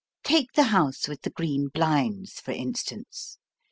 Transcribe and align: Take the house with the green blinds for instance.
Take 0.23 0.53
the 0.53 0.63
house 0.73 1.07
with 1.07 1.21
the 1.21 1.29
green 1.29 1.67
blinds 1.67 2.39
for 2.39 2.49
instance. 2.53 3.37